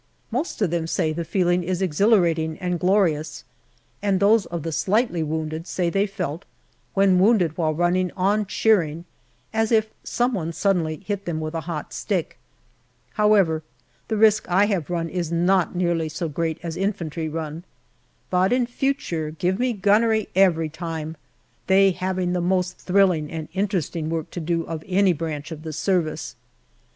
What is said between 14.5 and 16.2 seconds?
have run is not nearly